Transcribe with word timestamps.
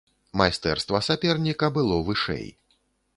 Майстэрства 0.39 1.01
саперніка 1.09 1.69
было 1.79 1.99
вышэй. 2.11 2.47